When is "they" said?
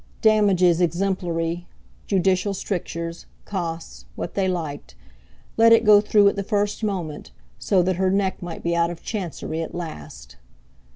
4.33-4.47